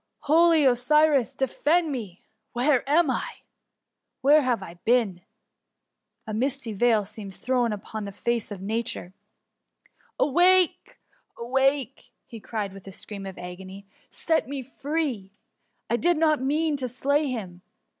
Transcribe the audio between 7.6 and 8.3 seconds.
upon the